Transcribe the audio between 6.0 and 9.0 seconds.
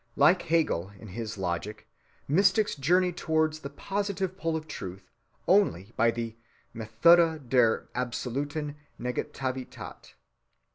the "Methode der Absoluten